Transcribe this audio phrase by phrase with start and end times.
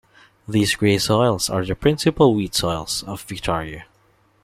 [0.47, 3.85] These grey soils are the principal wheat soils of Victoria.